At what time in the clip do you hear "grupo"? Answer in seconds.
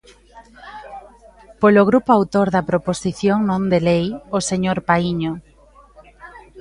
1.89-2.09